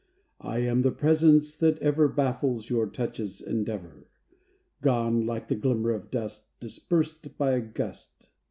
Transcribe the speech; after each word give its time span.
I 0.43 0.57
am 0.61 0.81
the 0.81 0.89
presence 0.89 1.55
that 1.57 1.77
ever 1.77 2.07
Baffles 2.07 2.71
your 2.71 2.87
touch's 2.87 3.39
endeavor, 3.39 4.07
Gone 4.81 5.27
like 5.27 5.47
the 5.47 5.53
glimmer 5.53 5.91
of 5.91 6.09
dust 6.09 6.59
Dispersed 6.59 7.37
by 7.37 7.51
a 7.51 7.61
gust. 7.61 8.29